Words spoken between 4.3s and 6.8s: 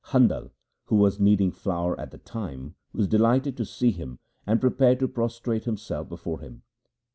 and prepared to prostrate himself before him.